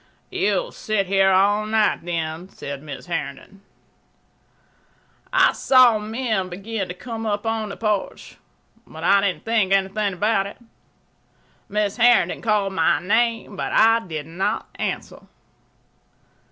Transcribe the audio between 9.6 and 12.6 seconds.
anything about it. Mrs. Herndon